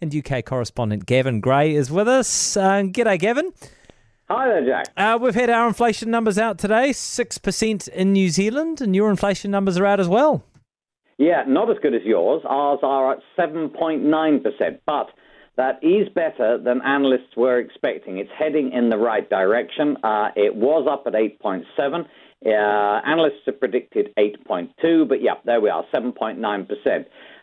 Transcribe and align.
And 0.00 0.14
UK 0.14 0.44
correspondent 0.44 1.06
Gavin 1.06 1.40
Grey 1.40 1.74
is 1.74 1.90
with 1.90 2.06
us. 2.06 2.56
Uh, 2.56 2.82
g'day, 2.82 3.18
Gavin. 3.18 3.52
Hi 4.30 4.46
there, 4.46 4.64
Jack. 4.64 4.86
Uh, 4.96 5.18
we've 5.20 5.34
had 5.34 5.50
our 5.50 5.66
inflation 5.66 6.10
numbers 6.10 6.38
out 6.38 6.58
today 6.58 6.90
6% 6.90 7.88
in 7.88 8.12
New 8.12 8.28
Zealand, 8.28 8.80
and 8.80 8.94
your 8.94 9.10
inflation 9.10 9.50
numbers 9.50 9.78
are 9.78 9.86
out 9.86 10.00
as 10.00 10.08
well. 10.08 10.44
Yeah, 11.16 11.44
not 11.48 11.70
as 11.70 11.78
good 11.82 11.94
as 11.94 12.02
yours. 12.04 12.42
Ours 12.44 12.78
are 12.82 13.12
at 13.12 13.18
7.9%, 13.36 14.78
but 14.86 15.08
that 15.58 15.80
is 15.82 16.08
better 16.14 16.56
than 16.56 16.80
analysts 16.82 17.36
were 17.36 17.58
expecting. 17.58 18.18
It's 18.18 18.30
heading 18.38 18.70
in 18.72 18.90
the 18.90 18.96
right 18.96 19.28
direction. 19.28 19.96
Uh, 20.04 20.28
it 20.36 20.54
was 20.54 20.86
up 20.88 21.02
at 21.06 21.14
8.7. 21.14 22.06
Uh, 22.46 22.48
analysts 23.04 23.42
have 23.44 23.58
predicted 23.58 24.14
8.2, 24.16 25.08
but 25.08 25.20
yeah, 25.20 25.32
there 25.44 25.60
we 25.60 25.68
are, 25.68 25.84
7.9%. 25.92 26.38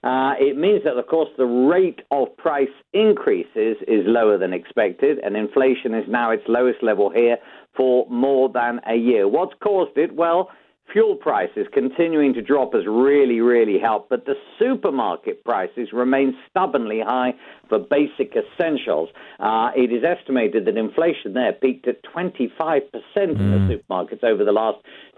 Uh, 0.02 0.34
it 0.40 0.58
means 0.58 0.82
that, 0.86 0.96
of 0.98 1.08
course, 1.08 1.28
the 1.38 1.46
rate 1.46 2.00
of 2.12 2.36
price 2.38 2.70
increases 2.94 3.76
is 3.86 4.06
lower 4.06 4.38
than 4.38 4.54
expected, 4.54 5.20
and 5.22 5.36
inflation 5.36 5.94
is 5.94 6.06
now 6.08 6.32
its 6.32 6.44
lowest 6.48 6.82
level 6.82 7.10
here 7.10 7.36
for 7.76 8.08
more 8.10 8.48
than 8.48 8.80
a 8.90 8.96
year. 8.96 9.28
What's 9.28 9.56
caused 9.62 9.98
it? 9.98 10.16
Well, 10.16 10.50
fuel 10.92 11.16
prices 11.16 11.68
continuing 11.74 12.34
to 12.34 12.42
drop 12.42 12.74
has 12.74 12.84
really, 12.88 13.42
really 13.42 13.80
helped, 13.80 14.10
but 14.10 14.26
the 14.26 14.36
supermarket 14.60 15.44
prices 15.44 15.90
remain 15.92 16.36
stubbornly 16.50 17.02
high 17.02 17.34
for 17.68 17.80
basic 17.80 18.34
essentials. 18.36 19.10
Uh, 19.40 19.72
it 19.76 19.92
is 19.92 20.04
estimated 20.04 20.66
that 20.66 20.78
inflation 20.78 21.34
there 21.34 21.54
peaked 21.54 21.88
at 21.88 22.04
25% 22.04 22.52
mm. 22.54 22.92
in 23.16 23.38
the 23.38 23.76
mm. 23.76 23.82
supermarkets 23.82 24.24
over 24.24 24.44
the 24.44 24.52
last 24.52 24.78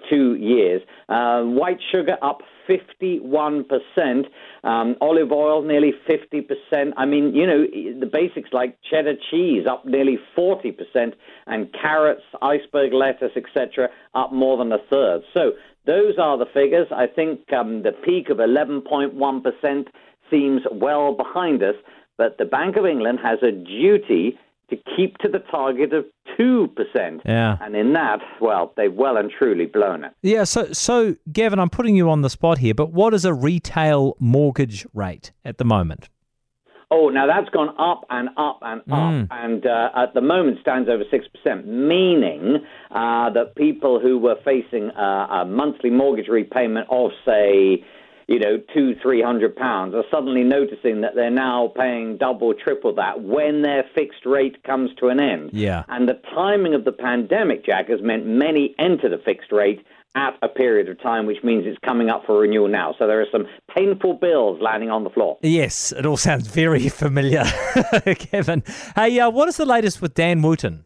two 0.10 0.36
years. 0.36 0.82
Uh, 1.10 1.42
white 1.44 1.80
sugar 1.92 2.18
up 2.22 2.42
51%, 2.68 4.26
um, 4.64 4.96
olive 5.02 5.32
oil 5.32 5.62
nearly 5.64 5.94
50%. 6.10 6.94
I 6.98 7.06
mean, 7.06 7.34
you 7.34 7.46
know, 7.48 7.66
the 8.00 8.10
basics 8.12 8.50
like 8.52 8.78
cheddar 8.90 9.14
cheese 9.32 9.66
up 9.70 9.86
nearly 9.86 10.18
40%, 10.38 11.14
and 11.48 11.74
carrots, 11.74 12.24
iceberg 12.42 12.94
lettuce, 12.94 13.32
etc., 13.36 13.90
up 14.14 14.34
more 14.34 14.58
than 14.58 14.72
a 14.72 14.80
third. 14.90 15.22
So 15.34 15.54
those 15.86 16.16
are 16.20 16.38
the 16.38 16.46
figures. 16.54 16.88
I 16.92 17.08
think 17.08 17.52
um, 17.54 17.84
the 17.84 17.92
peak 17.92 18.30
of 18.30 18.38
11.1% 18.38 19.88
seems 20.30 20.62
well 20.72 21.14
behind 21.14 21.64
us, 21.64 21.76
but 22.18 22.38
the 22.38 22.46
Bank 22.46 22.76
of 22.76 22.86
England 22.86 23.20
has 23.24 23.40
a 23.42 23.52
duty 23.52 24.38
to 24.70 24.76
keep 24.96 25.18
to 25.20 25.30
the 25.30 25.40
target 25.40 25.94
of 25.94 26.06
2%. 26.40 27.22
Yeah. 27.26 27.58
And 27.62 27.76
in 27.76 27.94
that, 27.94 28.20
well, 28.40 28.74
they've 28.78 28.94
well 28.94 29.18
and 29.18 29.32
truly 29.32 29.66
blown 29.66 30.04
it. 30.04 30.14
Yeah, 30.22 30.44
so 30.44 30.72
so 30.74 31.16
Gavin, 31.32 31.60
I'm 31.60 31.70
putting 31.70 31.96
you 31.96 32.10
on 32.10 32.22
the 32.22 32.30
spot 32.30 32.60
here, 32.60 32.74
but 32.74 32.92
what 32.92 33.14
is 33.14 33.26
a 33.26 33.34
retail 33.34 34.16
mortgage 34.20 34.86
rate 34.94 35.32
at 35.44 35.58
the 35.58 35.66
moment? 35.66 36.10
Oh, 36.90 37.10
now 37.10 37.28
that's 37.28 37.50
gone 37.50 37.76
up 37.78 38.06
and 38.10 38.30
up 38.38 38.60
and 38.62 38.80
up, 38.82 38.88
mm. 38.88 39.28
and 39.30 39.66
uh, 39.66 39.90
at 39.94 40.14
the 40.14 40.22
moment 40.22 40.60
stands 40.62 40.88
over 40.88 41.04
six 41.12 41.26
percent, 41.28 41.68
meaning 41.68 42.64
uh, 42.92 43.30
that 43.32 43.56
people 43.58 44.00
who 44.00 44.18
were 44.18 44.38
facing 44.46 44.92
uh, 44.92 45.42
a 45.42 45.46
monthly 45.46 45.90
mortgage 45.90 46.30
repayment 46.30 46.88
of, 46.90 47.12
say, 47.26 47.84
you 48.28 48.40
know, 48.40 48.58
two, 48.74 48.96
three 49.02 49.22
hundred 49.22 49.56
pounds 49.56 49.96
are 49.96 50.04
suddenly 50.12 50.44
noticing 50.44 51.02
that 51.02 51.16
they're 51.16 51.32
now 51.32 51.72
paying 51.76 52.18
double, 52.18 52.54
triple 52.54 52.94
that 52.96 53.22
when 53.22 53.62
their 53.62 53.86
fixed 53.96 54.26
rate 54.26 54.64
comes 54.64 54.92
to 55.00 55.08
an 55.08 55.20
end. 55.20 55.52
Yeah. 55.54 55.84
And 55.88 56.08
the 56.08 56.20
timing 56.34 56.74
of 56.74 56.84
the 56.84 56.92
pandemic, 56.92 57.66
Jack, 57.66 57.88
has 57.90 58.02
meant 58.02 58.26
many 58.26 58.76
enter 58.78 59.10
the 59.10 59.22
fixed 59.24 59.52
rate 59.52 59.86
at 60.16 60.38
a 60.42 60.50
period 60.50 60.90
of 60.90 61.02
time, 61.02 61.26
which 61.26 61.44
means 61.44 61.66
it's 61.66 61.78
coming 61.86 62.10
up 62.10 62.24
for 62.26 62.40
renewal 62.40 62.68
now. 62.68 62.96
So 62.98 63.08
there 63.08 63.22
are 63.22 63.28
some 63.32 63.46
painful 63.76 64.16
bills 64.16 64.60
landing 64.62 64.90
on 64.90 65.04
the 65.04 65.10
floor. 65.10 65.38
Yes, 65.42 65.92
it 65.92 66.06
all 66.06 66.18
sounds 66.18 66.48
very 66.48 66.90
familiar, 67.04 67.44
Kevin. 68.16 68.64
Hey, 68.96 69.20
uh, 69.20 69.30
what 69.30 69.48
is 69.48 69.58
the 69.58 69.66
latest 69.66 70.02
with 70.02 70.16
Dan 70.16 70.42
Wootton? 70.42 70.84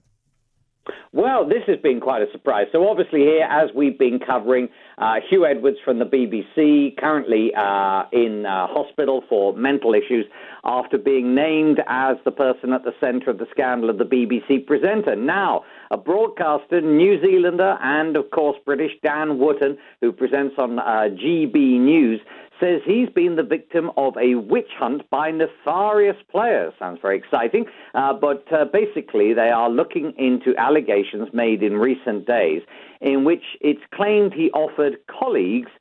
Well, 1.14 1.48
this 1.48 1.64
has 1.68 1.78
been 1.82 2.00
quite 2.00 2.22
a 2.22 2.32
surprise. 2.32 2.68
So, 2.72 2.88
obviously, 2.88 3.22
here, 3.22 3.48
as 3.50 3.70
we've 3.76 3.98
been 3.98 4.20
covering, 4.20 4.70
uh, 4.98 5.16
Huw 5.32 5.50
Edwards 5.50 5.78
from 5.84 6.00
the 6.00 6.06
BBC, 6.06 6.98
currently 6.98 7.52
uh, 7.56 8.04
in 8.12 8.46
uh, 8.46 8.68
hospital 8.68 9.24
for 9.28 9.54
mental 9.54 9.94
issues 9.94 10.26
after 10.64 10.98
being 10.98 11.34
named 11.36 11.80
as 11.88 12.18
the 12.26 12.32
person 12.32 12.74
at 12.74 12.84
the 12.84 12.94
centre 13.00 13.30
of 13.30 13.38
the 13.38 13.48
scandal 13.52 13.90
of 13.90 13.98
the 13.98 14.06
BBC 14.06 14.66
presenter. 14.66 15.16
Now, 15.16 15.64
a 15.90 15.98
broadcaster, 15.98 16.82
New 16.82 17.20
Zealander, 17.22 17.78
and 17.82 18.16
of 18.16 18.30
course 18.32 18.58
British, 18.66 18.92
Dan 19.04 19.40
Wootton, 19.40 19.78
who 20.02 20.12
presents 20.12 20.56
on 20.58 20.80
uh, 20.80 21.10
GB 21.10 21.80
News, 21.80 22.22
says 22.62 22.82
he's 22.86 23.10
been 23.10 23.36
the 23.36 23.44
victim 23.44 23.92
of 23.98 24.16
a 24.18 24.36
witch 24.36 24.70
hunt 24.78 25.10
by 25.10 25.32
nefarious 25.32 26.16
players. 26.30 26.74
Sounds 26.80 27.00
very 27.02 27.18
exciting. 27.18 27.66
Uh, 27.94 28.14
but 28.14 28.46
uh, 28.54 28.66
basically, 28.72 29.34
they 29.34 29.50
are 29.50 29.70
looking 29.70 30.14
into 30.18 30.56
allegations 30.58 31.28
made 31.34 31.64
in 31.64 31.74
recent 31.74 32.26
days 32.26 32.62
in 33.02 33.26
which 33.26 33.44
it's 33.60 33.82
claimed 33.94 34.34
he 34.34 34.52
offered 34.52 34.98
colleagues 35.08 35.72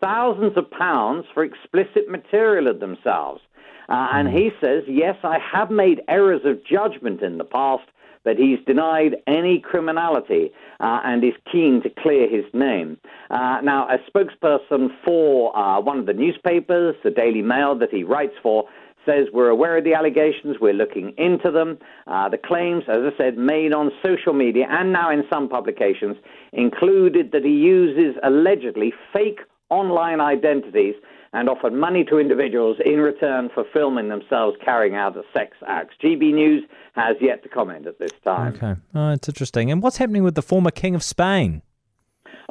thousands 0.00 0.56
of 0.56 0.70
pounds 0.70 1.26
for 1.34 1.44
explicit 1.44 2.08
material 2.08 2.66
of 2.66 2.80
themselves. 2.80 3.42
Uh, 3.88 4.08
and 4.12 4.28
he 4.28 4.50
says, 4.60 4.82
Yes, 4.88 5.16
I 5.22 5.38
have 5.38 5.70
made 5.70 6.00
errors 6.08 6.42
of 6.44 6.64
judgment 6.64 7.22
in 7.22 7.38
the 7.38 7.44
past 7.44 7.84
but 8.24 8.36
he's 8.36 8.58
denied 8.66 9.16
any 9.26 9.60
criminality 9.60 10.50
uh, 10.80 11.00
and 11.04 11.24
is 11.24 11.32
keen 11.50 11.82
to 11.82 11.90
clear 12.02 12.28
his 12.28 12.44
name. 12.52 12.98
Uh, 13.30 13.60
now, 13.62 13.88
a 13.88 13.98
spokesperson 14.10 14.88
for 15.04 15.56
uh, 15.56 15.80
one 15.80 15.98
of 15.98 16.06
the 16.06 16.12
newspapers, 16.12 16.94
the 17.02 17.10
Daily 17.10 17.42
Mail, 17.42 17.78
that 17.78 17.90
he 17.90 18.04
writes 18.04 18.34
for, 18.42 18.64
says 19.06 19.26
we're 19.32 19.48
aware 19.48 19.78
of 19.78 19.84
the 19.84 19.94
allegations, 19.94 20.56
we're 20.60 20.74
looking 20.74 21.14
into 21.16 21.50
them. 21.50 21.78
Uh, 22.06 22.28
the 22.28 22.38
claims, 22.38 22.84
as 22.88 22.98
I 22.98 23.16
said, 23.16 23.38
made 23.38 23.72
on 23.72 23.90
social 24.04 24.34
media 24.34 24.66
and 24.68 24.92
now 24.92 25.10
in 25.10 25.24
some 25.32 25.48
publications 25.48 26.16
included 26.52 27.32
that 27.32 27.44
he 27.44 27.50
uses 27.50 28.16
allegedly 28.22 28.92
fake 29.12 29.40
online 29.70 30.20
identities 30.20 30.94
and 31.32 31.48
offered 31.48 31.72
money 31.72 32.04
to 32.04 32.18
individuals 32.18 32.76
in 32.84 32.98
return 33.00 33.50
for 33.54 33.64
filming 33.72 34.08
themselves 34.08 34.56
carrying 34.64 34.94
out 34.94 35.16
a 35.16 35.22
sex 35.32 35.56
act. 35.66 35.94
GB 36.02 36.34
News 36.34 36.64
has 36.94 37.16
yet 37.20 37.42
to 37.42 37.48
comment 37.48 37.86
at 37.86 37.98
this 37.98 38.12
time. 38.24 38.54
Okay, 38.54 38.74
oh, 38.94 39.10
it's 39.12 39.28
interesting. 39.28 39.70
And 39.70 39.82
what's 39.82 39.98
happening 39.98 40.22
with 40.22 40.34
the 40.34 40.42
former 40.42 40.70
King 40.70 40.94
of 40.94 41.02
Spain? 41.02 41.62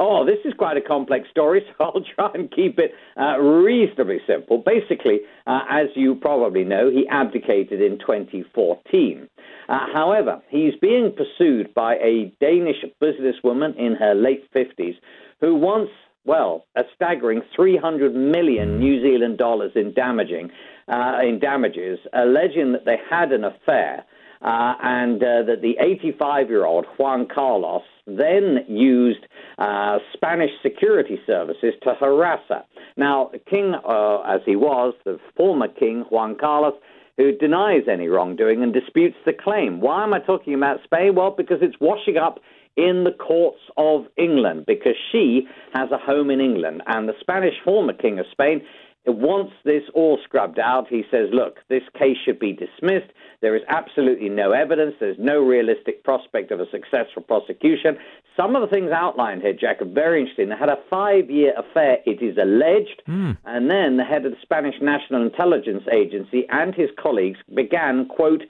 Oh, 0.01 0.25
this 0.25 0.39
is 0.45 0.53
quite 0.53 0.77
a 0.77 0.81
complex 0.81 1.29
story, 1.29 1.61
so 1.77 1.83
I'll 1.83 2.05
try 2.15 2.31
and 2.33 2.49
keep 2.49 2.79
it 2.79 2.93
uh, 3.19 3.37
reasonably 3.37 4.19
simple. 4.25 4.63
Basically, 4.65 5.19
uh, 5.45 5.59
as 5.69 5.87
you 5.95 6.15
probably 6.15 6.63
know, 6.63 6.89
he 6.89 7.05
abdicated 7.09 7.81
in 7.81 7.99
2014. 7.99 9.27
Uh, 9.67 9.79
however, 9.93 10.41
he's 10.49 10.73
being 10.81 11.13
pursued 11.15 11.73
by 11.73 11.95
a 11.95 12.33
Danish 12.39 12.83
businesswoman 13.01 13.77
in 13.77 13.95
her 13.95 14.15
late 14.15 14.49
50s 14.53 14.95
who 15.41 15.55
wants 15.55 15.91
well, 16.29 16.67
a 16.75 16.83
staggering 16.95 17.41
300 17.55 18.13
million 18.13 18.75
hmm. 18.75 18.79
New 18.79 19.01
Zealand 19.01 19.39
dollars 19.39 19.71
in 19.75 19.93
damaging 19.95 20.51
uh, 20.87 21.17
in 21.23 21.39
damages, 21.39 21.97
alleging 22.13 22.71
that 22.73 22.85
they 22.85 22.97
had 23.09 23.31
an 23.31 23.43
affair. 23.43 24.05
Uh, 24.41 24.73
and 24.81 25.21
uh, 25.21 25.43
that 25.43 25.59
the 25.61 25.75
85 25.81 26.47
year 26.47 26.65
old 26.65 26.85
Juan 26.97 27.27
Carlos 27.27 27.81
then 28.07 28.59
used 28.69 29.19
uh, 29.57 29.97
Spanish 30.13 30.51
security 30.63 31.19
services 31.27 31.73
to 31.83 31.93
harass 31.99 32.39
her. 32.47 32.63
Now, 32.95 33.31
the 33.33 33.39
King, 33.39 33.73
uh, 33.75 34.21
as 34.21 34.39
he 34.45 34.55
was, 34.55 34.93
the 35.03 35.19
former 35.35 35.67
King 35.67 36.05
Juan 36.09 36.37
Carlos, 36.39 36.75
who 37.19 37.33
denies 37.33 37.83
any 37.91 38.07
wrongdoing 38.07 38.63
and 38.63 38.73
disputes 38.73 39.17
the 39.25 39.33
claim. 39.33 39.81
Why 39.81 40.03
am 40.03 40.13
I 40.13 40.19
talking 40.19 40.53
about 40.53 40.79
Spain? 40.85 41.15
Well, 41.15 41.35
because 41.37 41.57
it's 41.61 41.75
washing 41.81 42.15
up 42.15 42.39
in 42.77 43.03
the 43.03 43.11
courts 43.11 43.59
of 43.75 44.05
England 44.17 44.63
because 44.65 44.95
she 45.11 45.41
has 45.73 45.91
a 45.91 45.97
home 45.97 46.31
in 46.31 46.39
England. 46.39 46.81
And 46.87 47.09
the 47.09 47.13
Spanish 47.19 47.55
former 47.65 47.91
King 47.91 48.19
of 48.19 48.25
Spain 48.31 48.61
wants 49.05 49.51
this 49.65 49.83
all 49.93 50.17
scrubbed 50.23 50.59
out. 50.59 50.87
He 50.89 51.03
says, 51.11 51.27
look, 51.33 51.57
this 51.67 51.83
case 51.97 52.15
should 52.23 52.39
be 52.39 52.53
dismissed. 52.53 53.11
There 53.41 53.55
is 53.55 53.63
absolutely 53.67 54.29
no 54.29 54.51
evidence. 54.51 54.95
There's 55.01 55.17
no 55.19 55.39
realistic 55.39 56.05
prospect 56.05 56.51
of 56.51 56.61
a 56.61 56.69
successful 56.71 57.23
prosecution. 57.23 57.97
Some 58.39 58.55
of 58.55 58.61
the 58.61 58.73
things 58.73 58.91
outlined 58.91 59.41
here, 59.41 59.51
Jack, 59.51 59.81
are 59.81 59.85
very 59.85 60.21
interesting. 60.21 60.47
They 60.47 60.55
had 60.55 60.69
a 60.69 60.77
five 60.89 61.29
year 61.29 61.53
affair, 61.57 61.97
it 62.05 62.21
is 62.21 62.37
alleged. 62.37 63.01
Mm. 63.05 63.37
And 63.43 63.69
then 63.69 63.97
the 63.97 64.05
head 64.05 64.25
of 64.25 64.31
the 64.31 64.37
Spanish 64.41 64.75
National 64.81 65.21
Intelligence 65.23 65.83
Agency 65.91 66.45
and 66.49 66.73
his 66.73 66.89
colleagues 66.97 67.39
began, 67.53 68.05
quote, 68.05 68.43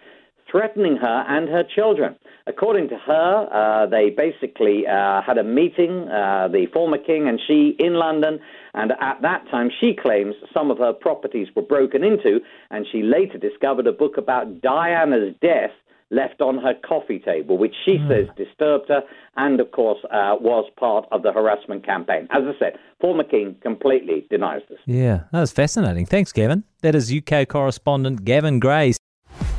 threatening 0.51 0.97
her 0.97 1.25
and 1.27 1.49
her 1.49 1.63
children. 1.63 2.15
According 2.45 2.89
to 2.89 2.97
her, 2.97 3.49
uh, 3.51 3.87
they 3.87 4.11
basically 4.11 4.85
uh, 4.85 5.23
had 5.23 5.39
a 5.39 5.43
meeting, 5.43 6.07
uh, 6.07 6.49
the 6.51 6.67
former 6.71 6.99
king 6.99 7.27
and 7.27 7.39
she, 7.47 7.75
in 7.79 7.93
London, 7.95 8.39
and 8.75 8.91
at 8.91 9.21
that 9.23 9.49
time 9.49 9.71
she 9.79 9.95
claims 9.99 10.35
some 10.53 10.69
of 10.69 10.77
her 10.77 10.93
properties 10.93 11.47
were 11.55 11.63
broken 11.63 12.03
into, 12.03 12.41
and 12.69 12.85
she 12.91 13.01
later 13.01 13.39
discovered 13.39 13.87
a 13.87 13.91
book 13.91 14.17
about 14.17 14.61
Diana's 14.61 15.33
death 15.41 15.71
left 16.11 16.41
on 16.41 16.57
her 16.57 16.73
coffee 16.87 17.19
table, 17.19 17.57
which 17.57 17.75
she 17.85 17.97
mm. 17.97 18.07
says 18.07 18.27
disturbed 18.35 18.89
her 18.89 19.01
and, 19.37 19.59
of 19.59 19.71
course, 19.71 19.99
uh, 20.05 20.35
was 20.39 20.69
part 20.77 21.05
of 21.11 21.23
the 21.23 21.31
harassment 21.31 21.85
campaign. 21.85 22.27
As 22.31 22.43
I 22.43 22.57
said, 22.59 22.79
former 22.99 23.23
king 23.23 23.55
completely 23.61 24.25
denies 24.29 24.61
this. 24.69 24.79
Yeah, 24.85 25.23
that 25.31 25.39
was 25.39 25.51
fascinating. 25.51 26.05
Thanks, 26.05 26.31
Gavin. 26.31 26.63
That 26.81 26.95
is 26.95 27.13
UK 27.13 27.47
correspondent 27.47 28.25
Gavin 28.25 28.59
Grey. 28.59 28.93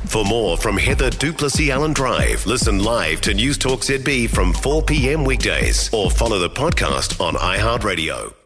For 0.05 0.25
more 0.25 0.57
from 0.57 0.77
Heather 0.77 1.09
du 1.09 1.31
Plessis-Allen 1.31 1.93
Drive, 1.93 2.45
listen 2.45 2.83
live 2.83 3.21
to 3.21 3.31
Newstalk 3.31 3.79
ZB 3.79 4.29
from 4.29 4.51
4 4.51 4.83
p.m. 4.83 5.23
weekdays 5.23 5.93
or 5.93 6.11
follow 6.11 6.39
the 6.39 6.49
podcast 6.49 7.21
on 7.25 7.35
iHeartRadio. 7.35 8.40